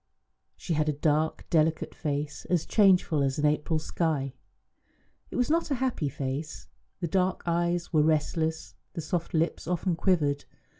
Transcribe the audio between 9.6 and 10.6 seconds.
often quivered.